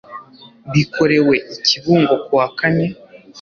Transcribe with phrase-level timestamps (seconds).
[0.73, 2.87] bikorewe i kibungo kuwa kane